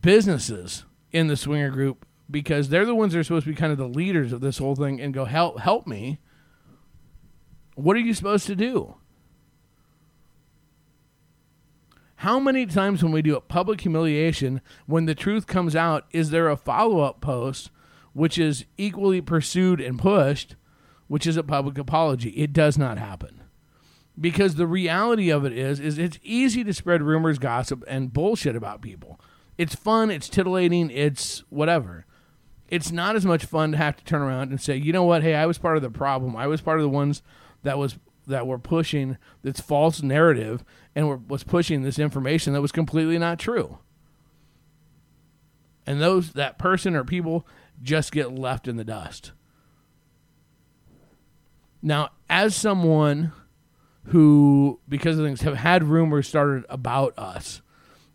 businesses 0.00 0.84
in 1.10 1.26
the 1.26 1.36
swinger 1.36 1.70
group 1.70 2.06
because 2.30 2.68
they're 2.68 2.86
the 2.86 2.94
ones 2.94 3.12
that 3.12 3.20
are 3.20 3.24
supposed 3.24 3.44
to 3.44 3.50
be 3.50 3.56
kind 3.56 3.72
of 3.72 3.78
the 3.78 3.88
leaders 3.88 4.32
of 4.32 4.40
this 4.40 4.58
whole 4.58 4.74
thing 4.74 5.00
and 5.00 5.12
go 5.12 5.24
help 5.24 5.60
help 5.60 5.86
me, 5.86 6.18
what 7.74 7.96
are 7.96 8.00
you 8.00 8.14
supposed 8.14 8.46
to 8.46 8.56
do? 8.56 8.96
How 12.22 12.38
many 12.38 12.66
times 12.66 13.02
when 13.02 13.10
we 13.10 13.20
do 13.20 13.34
a 13.34 13.40
public 13.40 13.80
humiliation, 13.80 14.60
when 14.86 15.06
the 15.06 15.14
truth 15.14 15.48
comes 15.48 15.74
out, 15.74 16.06
is 16.12 16.30
there 16.30 16.48
a 16.48 16.56
follow 16.56 17.00
up 17.00 17.20
post 17.20 17.72
which 18.12 18.38
is 18.38 18.64
equally 18.78 19.20
pursued 19.20 19.80
and 19.80 19.98
pushed, 19.98 20.54
which 21.08 21.26
is 21.26 21.36
a 21.36 21.42
public 21.42 21.78
apology? 21.78 22.28
It 22.30 22.52
does 22.52 22.78
not 22.78 22.96
happen. 22.96 23.42
Because 24.20 24.54
the 24.54 24.68
reality 24.68 25.30
of 25.30 25.44
it 25.44 25.52
is, 25.52 25.80
is 25.80 25.98
it's 25.98 26.20
easy 26.22 26.62
to 26.62 26.72
spread 26.72 27.02
rumors, 27.02 27.40
gossip, 27.40 27.82
and 27.88 28.12
bullshit 28.12 28.54
about 28.54 28.82
people. 28.82 29.18
It's 29.58 29.74
fun, 29.74 30.08
it's 30.12 30.28
titillating, 30.28 30.90
it's 30.90 31.42
whatever. 31.50 32.06
It's 32.68 32.92
not 32.92 33.16
as 33.16 33.26
much 33.26 33.44
fun 33.44 33.72
to 33.72 33.78
have 33.78 33.96
to 33.96 34.04
turn 34.04 34.22
around 34.22 34.50
and 34.50 34.60
say, 34.60 34.76
you 34.76 34.92
know 34.92 35.02
what, 35.02 35.24
hey, 35.24 35.34
I 35.34 35.46
was 35.46 35.58
part 35.58 35.76
of 35.76 35.82
the 35.82 35.90
problem. 35.90 36.36
I 36.36 36.46
was 36.46 36.60
part 36.60 36.78
of 36.78 36.84
the 36.84 36.88
ones 36.88 37.20
that 37.64 37.78
was 37.78 37.98
that 38.26 38.46
were 38.46 38.58
pushing 38.58 39.18
this 39.42 39.60
false 39.60 40.02
narrative 40.02 40.64
and 40.94 41.08
were, 41.08 41.16
was 41.16 41.44
pushing 41.44 41.82
this 41.82 41.98
information 41.98 42.52
that 42.52 42.62
was 42.62 42.72
completely 42.72 43.18
not 43.18 43.38
true. 43.38 43.78
And 45.86 46.00
those 46.00 46.32
that 46.32 46.58
person 46.58 46.94
or 46.94 47.04
people 47.04 47.46
just 47.82 48.12
get 48.12 48.32
left 48.32 48.68
in 48.68 48.76
the 48.76 48.84
dust. 48.84 49.32
Now, 51.82 52.10
as 52.30 52.54
someone 52.54 53.32
who, 54.06 54.78
because 54.88 55.18
of 55.18 55.24
things, 55.24 55.42
have 55.42 55.56
had 55.56 55.82
rumors 55.82 56.28
started 56.28 56.64
about 56.68 57.18
us, 57.18 57.60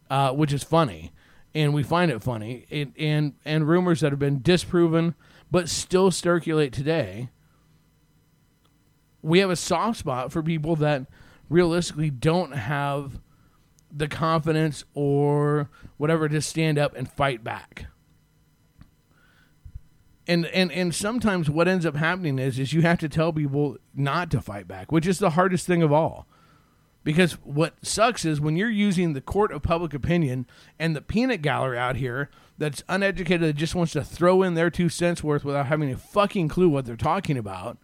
uh, 0.10 0.32
which 0.32 0.54
is 0.54 0.64
funny, 0.64 1.12
and 1.54 1.74
we 1.74 1.84
find 1.84 2.12
it 2.12 2.24
funny, 2.24 2.66
and 2.98 3.34
and 3.44 3.68
rumors 3.68 4.00
that 4.02 4.12
have 4.12 4.20
been 4.20 4.42
disproven 4.42 5.16
but 5.50 5.70
still 5.70 6.12
circulate 6.12 6.74
today 6.74 7.30
we 9.28 9.40
have 9.40 9.50
a 9.50 9.56
soft 9.56 10.00
spot 10.00 10.32
for 10.32 10.42
people 10.42 10.76
that 10.78 11.06
realistically 11.50 12.10
don't 12.10 12.54
have 12.54 13.20
the 13.92 14.08
confidence 14.08 14.86
or 14.94 15.70
whatever 15.98 16.30
to 16.30 16.42
stand 16.42 16.78
up 16.78 16.96
and 16.96 17.12
fight 17.12 17.44
back. 17.44 17.88
And, 20.30 20.46
and 20.48 20.72
and 20.74 20.94
sometimes 20.94 21.50
what 21.50 21.70
ends 21.70 21.86
up 21.86 21.96
happening 21.96 22.38
is 22.38 22.60
is 22.60 22.74
you 22.74 22.82
have 22.82 23.00
to 23.00 23.08
tell 23.08 23.32
people 23.32 23.78
not 23.94 24.30
to 24.32 24.42
fight 24.42 24.68
back, 24.68 24.92
which 24.92 25.08
is 25.08 25.20
the 25.20 25.32
hardest 25.32 25.66
thing 25.66 25.82
of 25.82 25.92
all. 25.92 26.28
Because 27.06 27.34
what 27.44 27.76
sucks 27.82 28.26
is 28.26 28.42
when 28.42 28.58
you're 28.58 28.70
using 28.70 29.14
the 29.14 29.22
court 29.22 29.54
of 29.54 29.62
public 29.62 29.94
opinion 29.94 30.46
and 30.78 30.94
the 30.94 31.02
peanut 31.02 31.42
gallery 31.42 31.78
out 31.78 31.96
here 31.96 32.30
that's 32.58 32.84
uneducated 32.90 33.48
that 33.48 33.56
just 33.56 33.76
wants 33.76 33.94
to 33.94 34.04
throw 34.04 34.44
in 34.44 34.56
their 34.56 34.70
two 34.70 34.90
cents 34.90 35.24
worth 35.24 35.46
without 35.46 35.68
having 35.68 35.90
a 35.90 35.98
fucking 35.98 36.50
clue 36.50 36.68
what 36.68 36.86
they're 36.86 36.98
talking 36.98 37.38
about 37.38 37.78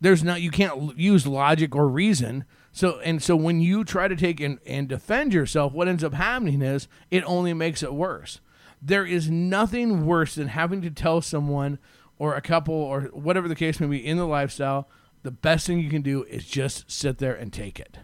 there's 0.00 0.22
not 0.22 0.42
you 0.42 0.50
can't 0.50 0.98
use 0.98 1.26
logic 1.26 1.74
or 1.74 1.88
reason. 1.88 2.44
So 2.72 3.00
and 3.00 3.22
so 3.22 3.36
when 3.36 3.60
you 3.60 3.84
try 3.84 4.08
to 4.08 4.16
take 4.16 4.40
and, 4.40 4.58
and 4.66 4.88
defend 4.88 5.32
yourself 5.32 5.72
what 5.72 5.88
ends 5.88 6.04
up 6.04 6.14
happening 6.14 6.62
is 6.62 6.88
it 7.10 7.24
only 7.24 7.54
makes 7.54 7.82
it 7.82 7.94
worse. 7.94 8.40
There 8.82 9.06
is 9.06 9.30
nothing 9.30 10.04
worse 10.04 10.34
than 10.34 10.48
having 10.48 10.82
to 10.82 10.90
tell 10.90 11.20
someone 11.20 11.78
or 12.18 12.34
a 12.34 12.42
couple 12.42 12.74
or 12.74 13.02
whatever 13.12 13.48
the 13.48 13.54
case 13.54 13.80
may 13.80 13.86
be 13.86 14.06
in 14.06 14.16
the 14.16 14.26
lifestyle 14.26 14.88
the 15.22 15.30
best 15.32 15.66
thing 15.66 15.80
you 15.80 15.90
can 15.90 16.02
do 16.02 16.22
is 16.24 16.46
just 16.46 16.88
sit 16.88 17.18
there 17.18 17.34
and 17.34 17.52
take 17.52 17.80
it. 17.80 17.98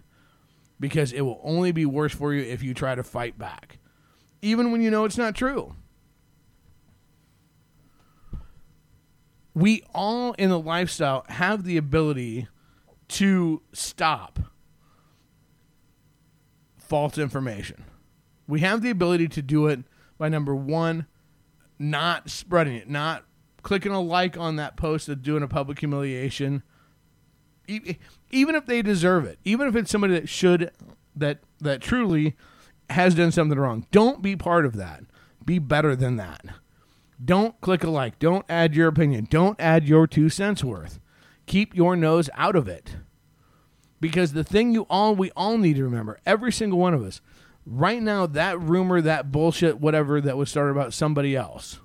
Because 0.80 1.12
it 1.12 1.20
will 1.20 1.40
only 1.44 1.70
be 1.70 1.87
worse 1.87 2.12
for 2.12 2.34
you 2.34 2.42
if 2.42 2.64
you 2.64 2.75
try 2.75 2.96
to 2.96 3.04
fight 3.04 3.38
back. 3.38 3.78
Even 4.40 4.72
when 4.72 4.82
you 4.82 4.90
know 4.90 5.04
it's 5.04 5.18
not 5.18 5.37
true 5.37 5.76
we 9.54 9.82
all 9.94 10.32
in 10.35 10.50
the 10.50 10.59
lifestyle 10.59 11.25
have 11.28 11.64
the 11.64 11.76
ability 11.76 12.49
to 13.09 13.62
stop 13.73 14.38
false 16.78 17.18
information. 17.18 17.85
We 18.47 18.61
have 18.61 18.82
the 18.82 18.90
ability 18.90 19.28
to 19.28 19.42
do 19.42 19.66
it 19.66 19.80
by 20.18 20.28
number 20.28 20.54
one, 20.54 21.06
not 21.78 22.30
spreading 22.30 22.75
it, 22.75 22.88
not 22.88 23.25
clicking 23.62 23.92
a 23.92 24.00
like 24.00 24.37
on 24.37 24.56
that 24.56 24.76
post 24.76 25.09
of 25.09 25.23
doing 25.23 25.42
a 25.42 25.49
public 25.49 25.78
humiliation, 25.78 26.62
even 27.68 28.54
if 28.54 28.66
they 28.66 28.82
deserve 28.82 29.25
it, 29.25 29.38
even 29.44 29.68
if 29.68 29.76
it's 29.76 29.90
somebody 29.90 30.14
that 30.14 30.28
should, 30.28 30.71
that 31.14 31.38
that 31.61 31.80
truly 31.80 32.37
has 32.90 33.14
done 33.14 33.30
something 33.30 33.59
wrong. 33.59 33.87
Don't 33.90 34.21
be 34.21 34.37
part 34.37 34.66
of 34.66 34.76
that. 34.76 35.04
Be 35.44 35.59
better 35.59 35.94
than 35.97 36.16
that. 36.16 36.44
Don't 37.25 37.61
click 37.61 37.85
a 37.85 37.91
like. 37.91 38.19
Don't 38.19 38.45
add 38.49 38.75
your 38.75 38.88
opinion. 38.88 39.26
Don't 39.31 39.61
add 39.61 39.87
your 39.87 40.07
two 40.07 40.29
cents 40.29 40.64
worth. 40.64 40.99
Keep 41.47 41.75
your 41.75 41.97
nose 41.97 42.31
out 42.35 42.57
of 42.57 42.69
it. 42.69 42.97
Because 44.00 44.33
the 44.33 44.45
thing 44.45 44.73
you 44.73 44.83
all 44.91 45.14
we 45.14 45.31
all 45.37 45.59
need 45.59 45.76
to 45.76 45.85
remember, 45.85 46.19
every 46.26 46.50
single 46.50 46.79
one 46.79 46.95
of 46.95 47.02
us, 47.02 47.21
right 47.64 48.02
now, 48.02 48.26
that 48.26 48.61
rumor, 48.61 49.00
that 49.00 49.31
bullshit, 49.31 49.81
whatever 49.81 50.21
that 50.21 50.37
was 50.37 50.50
started 50.50 50.73
about 50.73 50.93
somebody 50.93 51.37
else, 51.37 51.79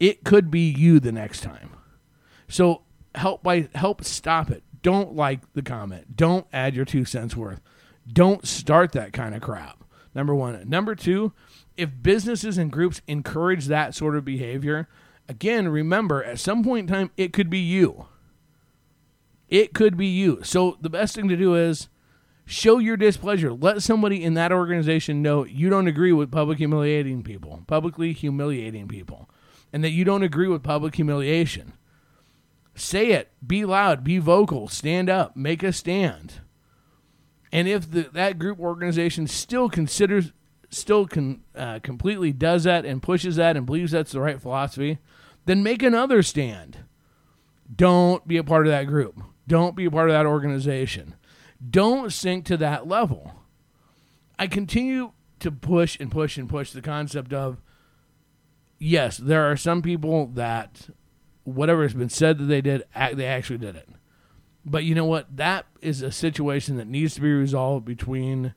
it 0.00 0.24
could 0.24 0.50
be 0.50 0.70
you 0.70 0.98
the 0.98 1.12
next 1.12 1.40
time. 1.40 1.70
So 2.48 2.82
help 3.14 3.42
by 3.42 3.68
help 3.74 4.02
stop 4.04 4.50
it. 4.50 4.62
Don't 4.82 5.14
like 5.14 5.52
the 5.52 5.62
comment. 5.62 6.16
Don't 6.16 6.46
add 6.52 6.74
your 6.74 6.84
two 6.84 7.04
cents 7.04 7.36
worth. 7.36 7.60
Don't 8.10 8.46
start 8.46 8.92
that 8.92 9.12
kind 9.12 9.34
of 9.34 9.40
crap. 9.42 9.84
Number 10.14 10.34
one. 10.34 10.68
Number 10.68 10.94
two, 10.94 11.32
if 11.78 12.02
businesses 12.02 12.58
and 12.58 12.72
groups 12.72 13.00
encourage 13.06 13.66
that 13.66 13.94
sort 13.94 14.16
of 14.16 14.24
behavior, 14.24 14.88
again, 15.28 15.68
remember 15.68 16.22
at 16.24 16.40
some 16.40 16.64
point 16.64 16.90
in 16.90 16.94
time, 16.94 17.10
it 17.16 17.32
could 17.32 17.48
be 17.48 17.60
you. 17.60 18.06
It 19.48 19.72
could 19.72 19.96
be 19.96 20.08
you. 20.08 20.40
So 20.42 20.76
the 20.80 20.90
best 20.90 21.14
thing 21.14 21.28
to 21.28 21.36
do 21.36 21.54
is 21.54 21.88
show 22.44 22.78
your 22.78 22.96
displeasure. 22.96 23.52
Let 23.52 23.82
somebody 23.82 24.22
in 24.22 24.34
that 24.34 24.52
organization 24.52 25.22
know 25.22 25.44
you 25.44 25.70
don't 25.70 25.86
agree 25.86 26.12
with 26.12 26.32
public 26.32 26.58
humiliating 26.58 27.22
people, 27.22 27.62
publicly 27.66 28.12
humiliating 28.12 28.88
people, 28.88 29.30
and 29.72 29.84
that 29.84 29.90
you 29.90 30.04
don't 30.04 30.24
agree 30.24 30.48
with 30.48 30.64
public 30.64 30.96
humiliation. 30.96 31.74
Say 32.74 33.12
it. 33.12 33.30
Be 33.44 33.64
loud. 33.64 34.02
Be 34.02 34.18
vocal. 34.18 34.68
Stand 34.68 35.08
up. 35.08 35.36
Make 35.36 35.62
a 35.62 35.72
stand. 35.72 36.40
And 37.52 37.68
if 37.68 37.90
the, 37.90 38.08
that 38.12 38.38
group 38.38 38.58
organization 38.58 39.26
still 39.26 39.68
considers 39.68 40.32
still 40.70 41.06
can 41.06 41.42
uh, 41.54 41.78
completely 41.80 42.32
does 42.32 42.64
that 42.64 42.84
and 42.84 43.02
pushes 43.02 43.36
that 43.36 43.56
and 43.56 43.66
believes 43.66 43.92
that's 43.92 44.12
the 44.12 44.20
right 44.20 44.40
philosophy, 44.40 44.98
then 45.46 45.62
make 45.62 45.82
another 45.82 46.22
stand. 46.22 46.78
Don't 47.74 48.26
be 48.26 48.36
a 48.36 48.44
part 48.44 48.66
of 48.66 48.70
that 48.70 48.86
group. 48.86 49.20
Don't 49.46 49.76
be 49.76 49.86
a 49.86 49.90
part 49.90 50.10
of 50.10 50.14
that 50.14 50.26
organization. 50.26 51.14
Don't 51.70 52.12
sink 52.12 52.44
to 52.46 52.56
that 52.58 52.86
level. 52.86 53.34
I 54.38 54.46
continue 54.46 55.12
to 55.40 55.50
push 55.50 55.98
and 55.98 56.10
push 56.10 56.36
and 56.36 56.48
push 56.48 56.72
the 56.72 56.82
concept 56.82 57.32
of 57.32 57.60
yes, 58.78 59.16
there 59.16 59.50
are 59.50 59.56
some 59.56 59.82
people 59.82 60.26
that 60.34 60.88
whatever 61.44 61.82
has 61.82 61.94
been 61.94 62.08
said 62.08 62.38
that 62.38 62.44
they 62.44 62.60
did, 62.60 62.84
they 63.14 63.26
actually 63.26 63.58
did 63.58 63.76
it. 63.76 63.88
But 64.64 64.84
you 64.84 64.94
know 64.94 65.06
what? 65.06 65.34
That 65.34 65.66
is 65.80 66.02
a 66.02 66.12
situation 66.12 66.76
that 66.76 66.86
needs 66.86 67.14
to 67.14 67.20
be 67.20 67.32
resolved 67.32 67.84
between 67.84 68.54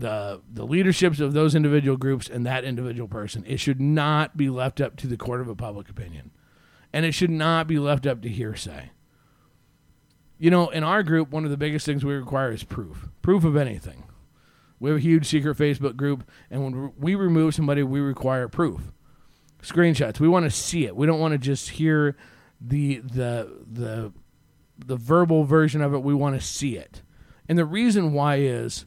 the 0.00 0.40
the 0.50 0.66
leaderships 0.66 1.20
of 1.20 1.32
those 1.32 1.54
individual 1.54 1.96
groups 1.96 2.28
and 2.28 2.44
that 2.46 2.64
individual 2.64 3.08
person. 3.08 3.44
It 3.46 3.58
should 3.58 3.80
not 3.80 4.36
be 4.36 4.50
left 4.50 4.80
up 4.80 4.96
to 4.96 5.06
the 5.06 5.16
court 5.16 5.40
of 5.40 5.48
a 5.48 5.54
public 5.54 5.88
opinion. 5.88 6.30
And 6.92 7.06
it 7.06 7.12
should 7.12 7.30
not 7.30 7.68
be 7.68 7.78
left 7.78 8.06
up 8.06 8.20
to 8.22 8.28
hearsay. 8.28 8.90
You 10.38 10.50
know, 10.50 10.70
in 10.70 10.82
our 10.82 11.02
group, 11.02 11.30
one 11.30 11.44
of 11.44 11.50
the 11.50 11.56
biggest 11.56 11.86
things 11.86 12.04
we 12.04 12.14
require 12.14 12.50
is 12.50 12.64
proof. 12.64 13.08
Proof 13.22 13.44
of 13.44 13.56
anything. 13.56 14.04
We 14.80 14.90
have 14.90 14.98
a 14.98 15.02
huge 15.02 15.26
secret 15.26 15.58
Facebook 15.58 15.94
group, 15.94 16.28
and 16.50 16.64
when 16.64 16.92
we 16.98 17.14
remove 17.14 17.54
somebody, 17.54 17.82
we 17.82 18.00
require 18.00 18.48
proof. 18.48 18.80
Screenshots. 19.62 20.18
We 20.18 20.28
want 20.28 20.46
to 20.46 20.50
see 20.50 20.86
it. 20.86 20.96
We 20.96 21.06
don't 21.06 21.20
want 21.20 21.32
to 21.32 21.38
just 21.38 21.70
hear 21.70 22.16
the 22.60 23.00
the 23.00 23.58
the 23.70 24.12
the 24.78 24.96
verbal 24.96 25.44
version 25.44 25.82
of 25.82 25.92
it. 25.92 26.02
We 26.02 26.14
want 26.14 26.40
to 26.40 26.44
see 26.44 26.76
it. 26.78 27.02
And 27.46 27.58
the 27.58 27.66
reason 27.66 28.14
why 28.14 28.36
is 28.36 28.86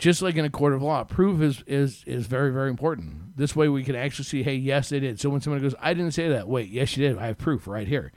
just 0.00 0.22
like 0.22 0.36
in 0.36 0.44
a 0.46 0.50
court 0.50 0.72
of 0.72 0.82
law, 0.82 1.04
proof 1.04 1.40
is 1.42 1.62
is 1.66 2.02
is 2.06 2.26
very 2.26 2.50
very 2.50 2.70
important. 2.70 3.36
This 3.36 3.54
way, 3.54 3.68
we 3.68 3.84
can 3.84 3.94
actually 3.94 4.24
see, 4.24 4.42
hey, 4.42 4.54
yes, 4.54 4.88
they 4.88 4.98
did. 4.98 5.20
So 5.20 5.30
when 5.30 5.40
someone 5.40 5.62
goes, 5.62 5.74
I 5.78 5.94
didn't 5.94 6.12
say 6.12 6.28
that. 6.28 6.48
Wait, 6.48 6.68
yes, 6.68 6.96
you 6.96 7.06
did. 7.06 7.18
I 7.18 7.26
have 7.26 7.38
proof 7.38 7.66
right 7.66 7.86
here. 7.86 8.10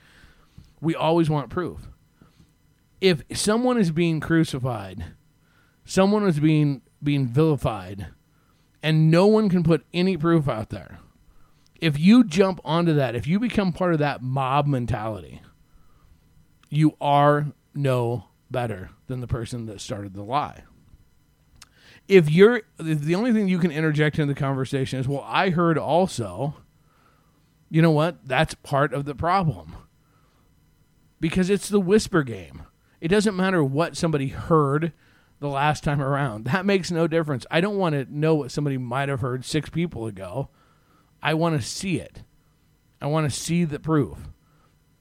We 0.82 0.96
always 0.96 1.30
want 1.30 1.50
proof. 1.50 1.90
If 3.00 3.22
someone 3.34 3.78
is 3.78 3.92
being 3.92 4.20
crucified, 4.20 5.04
someone 5.86 6.26
is 6.26 6.40
being 6.40 6.82
being 7.04 7.28
vilified, 7.28 8.08
and 8.82 9.12
no 9.12 9.28
one 9.28 9.50
can 9.50 9.64
put 9.64 9.86
any 9.94 10.16
proof 10.16 10.48
out 10.48 10.70
there. 10.70 11.00
If 11.82 12.00
you 12.00 12.24
jump 12.24 12.62
onto 12.64 12.94
that, 12.94 13.14
if 13.14 13.28
you 13.28 13.40
become 13.40 13.74
part 13.74 13.92
of 13.92 14.00
that 14.00 14.22
mob 14.22 14.68
mentality, 14.68 15.42
you 16.70 16.96
are 17.02 17.48
no 17.76 18.30
better 18.50 18.92
than 19.08 19.20
the 19.20 19.28
person 19.28 19.66
that 19.66 19.82
started 19.82 20.14
the 20.14 20.24
lie. 20.24 20.64
If 22.08 22.30
you're 22.30 22.62
the 22.78 23.16
only 23.16 23.32
thing 23.32 23.48
you 23.48 23.60
can 23.60 23.72
interject 23.72 24.20
into 24.20 24.34
the 24.34 24.40
conversation 24.40 25.00
is, 25.00 25.08
well, 25.08 25.26
I 25.28 25.50
heard 25.50 25.78
also, 25.78 26.56
you 27.70 27.82
know 27.82 27.92
what? 27.92 28.28
That's 28.28 28.56
part 28.56 28.94
of 28.94 29.06
the 29.06 29.16
problem. 29.16 29.76
Because 31.20 31.50
it's 31.50 31.70
the 31.70 31.80
whisper 31.80 32.24
game. 32.24 32.64
It 33.00 33.08
doesn't 33.08 33.36
matter 33.36 33.64
what 33.64 33.98
somebody 33.98 34.28
heard 34.28 34.92
the 35.40 35.50
last 35.50 35.84
time 35.84 36.02
around. 36.02 36.46
That 36.54 36.66
makes 36.66 36.92
no 36.92 37.08
difference. 37.08 37.46
I 37.52 37.62
don't 37.62 37.78
want 37.78 37.96
to 37.96 38.06
know 38.10 38.36
what 38.36 38.52
somebody 38.52 38.78
might 38.78 39.10
have 39.10 39.22
heard 39.22 39.46
six 39.46 39.70
people 39.70 40.06
ago. 40.06 40.50
I 41.22 41.34
want 41.34 41.60
to 41.60 41.66
see 41.66 42.00
it. 42.00 42.24
I 43.02 43.08
want 43.08 43.30
to 43.30 43.38
see 43.38 43.66
the 43.66 43.80
proof. 43.80 44.30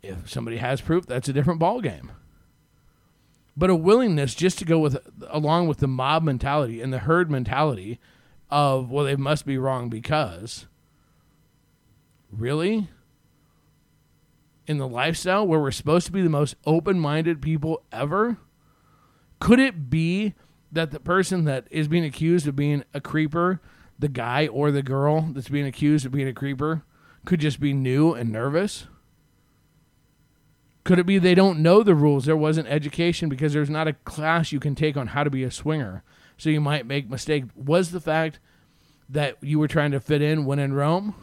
If 0.02 0.28
somebody 0.28 0.56
has 0.56 0.80
proof, 0.80 1.06
that's 1.06 1.28
a 1.28 1.32
different 1.32 1.60
ballgame. 1.60 2.10
But 3.56 3.70
a 3.70 3.74
willingness 3.74 4.34
just 4.34 4.58
to 4.58 4.64
go 4.64 4.78
with 4.78 4.98
along 5.28 5.68
with 5.68 5.78
the 5.78 5.88
mob 5.88 6.22
mentality 6.22 6.80
and 6.80 6.92
the 6.92 7.00
herd 7.00 7.30
mentality 7.30 8.00
of 8.50 8.90
well, 8.90 9.04
they 9.04 9.16
must 9.16 9.46
be 9.46 9.58
wrong 9.58 9.88
because 9.88 10.66
really? 12.30 12.88
In 14.66 14.78
the 14.78 14.88
lifestyle 14.88 15.46
where 15.46 15.60
we're 15.60 15.70
supposed 15.70 16.06
to 16.06 16.12
be 16.12 16.22
the 16.22 16.30
most 16.30 16.54
open-minded 16.64 17.42
people 17.42 17.82
ever? 17.90 18.38
Could 19.40 19.58
it 19.58 19.90
be 19.90 20.34
that 20.70 20.92
the 20.92 21.00
person 21.00 21.44
that 21.44 21.66
is 21.70 21.88
being 21.88 22.04
accused 22.04 22.46
of 22.46 22.56
being 22.56 22.84
a 22.94 23.00
creeper 23.00 23.60
the 23.98 24.08
guy 24.08 24.48
or 24.48 24.70
the 24.70 24.82
girl 24.82 25.28
that's 25.32 25.48
being 25.48 25.66
accused 25.66 26.04
of 26.04 26.12
being 26.12 26.26
a 26.26 26.32
creeper 26.32 26.82
could 27.24 27.38
just 27.38 27.60
be 27.60 27.72
new 27.72 28.14
and 28.14 28.32
nervous 28.32 28.86
could 30.84 30.98
it 30.98 31.06
be 31.06 31.18
they 31.18 31.34
don't 31.34 31.60
know 31.60 31.82
the 31.82 31.94
rules? 31.94 32.24
There 32.24 32.36
wasn't 32.36 32.68
education 32.68 33.28
because 33.28 33.52
there's 33.52 33.70
not 33.70 33.88
a 33.88 33.92
class 33.92 34.50
you 34.50 34.60
can 34.60 34.74
take 34.74 34.96
on 34.96 35.08
how 35.08 35.22
to 35.22 35.30
be 35.30 35.44
a 35.44 35.50
swinger. 35.50 36.02
So 36.36 36.50
you 36.50 36.60
might 36.60 36.86
make 36.86 37.08
mistake. 37.08 37.44
Was 37.54 37.92
the 37.92 38.00
fact 38.00 38.40
that 39.08 39.36
you 39.40 39.58
were 39.58 39.68
trying 39.68 39.92
to 39.92 40.00
fit 40.00 40.22
in 40.22 40.44
when 40.44 40.58
in 40.58 40.72
Rome 40.72 41.14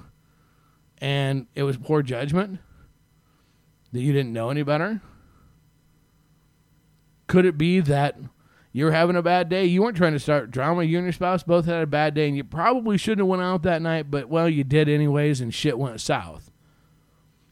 and 0.99 1.47
it 1.55 1.63
was 1.63 1.77
poor 1.77 2.01
judgment? 2.01 2.59
That 3.91 4.01
you 4.01 4.13
didn't 4.13 4.33
know 4.33 4.49
any 4.49 4.63
better? 4.63 5.01
Could 7.27 7.45
it 7.45 7.57
be 7.57 7.79
that 7.81 8.17
you 8.71 8.85
were 8.85 8.91
having 8.91 9.15
a 9.15 9.21
bad 9.21 9.49
day? 9.49 9.65
You 9.65 9.81
weren't 9.81 9.97
trying 9.97 10.13
to 10.13 10.19
start 10.19 10.51
drama. 10.51 10.83
You 10.83 10.99
and 10.99 11.05
your 11.05 11.13
spouse 11.13 11.43
both 11.43 11.65
had 11.65 11.83
a 11.83 11.87
bad 11.87 12.13
day, 12.13 12.27
and 12.27 12.37
you 12.37 12.43
probably 12.43 12.97
shouldn't 12.97 13.19
have 13.19 13.27
went 13.27 13.41
out 13.41 13.63
that 13.63 13.81
night, 13.81 14.09
but 14.09 14.29
well, 14.29 14.47
you 14.47 14.63
did 14.63 14.87
anyways, 14.87 15.41
and 15.41 15.53
shit 15.53 15.77
went 15.77 16.01
south. 16.01 16.51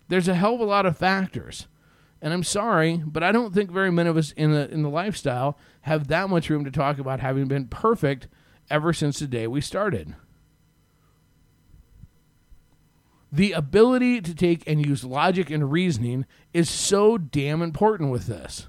There's 0.07 0.27
a 0.27 0.35
hell 0.35 0.55
of 0.55 0.61
a 0.61 0.65
lot 0.65 0.85
of 0.85 0.97
factors 0.97 1.67
and 2.21 2.33
I'm 2.33 2.43
sorry, 2.43 3.01
but 3.05 3.23
I 3.23 3.31
don't 3.31 3.53
think 3.53 3.71
very 3.71 3.91
many 3.91 4.09
of 4.09 4.17
us 4.17 4.31
in 4.31 4.51
the 4.51 4.69
in 4.71 4.81
the 4.81 4.89
lifestyle 4.89 5.57
have 5.81 6.07
that 6.07 6.29
much 6.29 6.49
room 6.49 6.65
to 6.65 6.71
talk 6.71 6.97
about 6.97 7.19
having 7.19 7.47
been 7.47 7.67
perfect 7.67 8.27
ever 8.69 8.93
since 8.93 9.19
the 9.19 9.27
day 9.27 9.47
we 9.47 9.61
started. 9.61 10.15
The 13.31 13.51
ability 13.51 14.21
to 14.21 14.33
take 14.33 14.63
and 14.67 14.85
use 14.85 15.03
logic 15.03 15.49
and 15.49 15.71
reasoning 15.71 16.25
is 16.53 16.69
so 16.69 17.17
damn 17.17 17.61
important 17.61 18.09
with 18.09 18.25
this. 18.25 18.67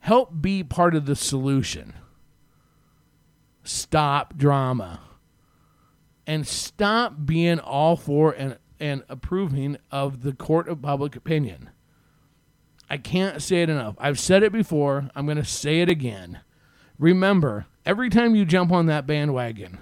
Help 0.00 0.40
be 0.40 0.64
part 0.64 0.94
of 0.94 1.06
the 1.06 1.16
solution. 1.16 1.94
Stop 3.62 4.36
drama. 4.36 5.00
And 6.26 6.46
stop 6.46 7.14
being 7.24 7.58
all 7.58 7.96
for 7.96 8.32
and 8.32 8.58
and 8.80 9.02
approving 9.08 9.78
of 9.90 10.22
the 10.22 10.32
court 10.32 10.68
of 10.68 10.82
public 10.82 11.16
opinion. 11.16 11.70
I 12.90 12.96
can't 12.96 13.42
say 13.42 13.62
it 13.62 13.68
enough. 13.68 13.94
I've 13.98 14.18
said 14.18 14.42
it 14.42 14.52
before. 14.52 15.10
I'm 15.14 15.26
going 15.26 15.36
to 15.36 15.44
say 15.44 15.80
it 15.80 15.88
again. 15.88 16.40
Remember, 16.98 17.66
every 17.84 18.08
time 18.08 18.34
you 18.34 18.44
jump 18.44 18.72
on 18.72 18.86
that 18.86 19.06
bandwagon 19.06 19.78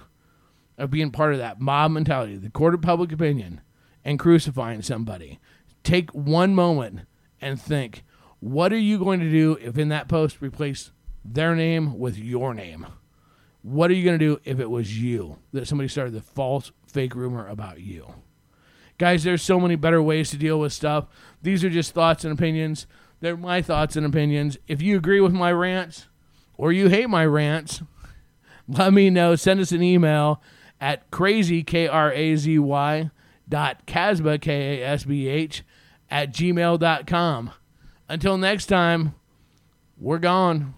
of 0.77 0.91
being 0.91 1.11
part 1.11 1.33
of 1.33 1.39
that 1.39 1.59
mob 1.59 1.91
mentality, 1.91 2.35
the 2.35 2.49
court 2.49 2.73
of 2.73 2.81
public 2.81 3.11
opinion, 3.11 3.61
and 4.03 4.19
crucifying 4.19 4.81
somebody, 4.81 5.39
take 5.83 6.11
one 6.11 6.53
moment 6.53 7.01
and 7.41 7.61
think 7.61 8.03
what 8.39 8.71
are 8.71 8.79
you 8.79 8.99
going 8.99 9.19
to 9.19 9.29
do 9.29 9.57
if 9.61 9.77
in 9.77 9.89
that 9.89 10.07
post 10.07 10.41
replace 10.41 10.91
their 11.25 11.55
name 11.55 11.97
with 11.97 12.17
your 12.17 12.53
name? 12.53 12.85
What 13.63 13.89
are 13.89 13.95
you 13.95 14.03
going 14.03 14.19
to 14.19 14.25
do 14.25 14.39
if 14.45 14.59
it 14.59 14.69
was 14.69 15.01
you 15.01 15.39
that 15.53 15.67
somebody 15.67 15.87
started 15.87 16.13
the 16.13 16.21
false, 16.21 16.71
fake 16.85 17.15
rumor 17.15 17.47
about 17.47 17.81
you? 17.81 18.13
Guys, 18.97 19.23
there's 19.23 19.43
so 19.43 19.59
many 19.59 19.75
better 19.75 20.01
ways 20.01 20.31
to 20.31 20.37
deal 20.37 20.59
with 20.59 20.73
stuff. 20.73 21.05
These 21.41 21.63
are 21.63 21.69
just 21.69 21.93
thoughts 21.93 22.23
and 22.23 22.33
opinions. 22.33 22.87
They're 23.19 23.37
my 23.37 23.61
thoughts 23.61 23.95
and 23.95 24.05
opinions. 24.05 24.57
If 24.67 24.81
you 24.81 24.97
agree 24.97 25.21
with 25.21 25.33
my 25.33 25.51
rants 25.51 26.07
or 26.57 26.71
you 26.71 26.89
hate 26.89 27.09
my 27.09 27.25
rants, 27.25 27.81
let 28.67 28.93
me 28.93 29.09
know. 29.09 29.35
Send 29.35 29.59
us 29.59 29.71
an 29.71 29.83
email 29.83 30.41
at 30.81 31.09
crazy, 31.11 31.63
K 31.63 31.87
R 31.87 32.11
A 32.11 32.35
Z 32.35 32.57
Y, 32.59 33.11
dot 33.47 33.85
Kasbh, 33.85 34.41
K 34.41 34.81
A 34.81 34.85
S 34.87 35.03
B 35.03 35.27
H, 35.27 35.63
at 36.09 36.33
gmail.com. 36.33 37.51
Until 38.09 38.37
next 38.37 38.67
time, 38.67 39.15
we're 39.99 40.19
gone. 40.19 40.73